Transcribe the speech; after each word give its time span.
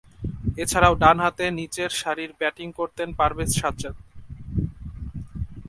এছাড়াও, 0.63 0.93
ডানহাতে 1.01 1.45
নিচেরসারিতে 1.59 2.37
ব্যাটিং 2.39 2.67
করতেন 2.79 3.07
পারভেজ 3.19 3.51
সাজ্জাদ। 3.61 3.95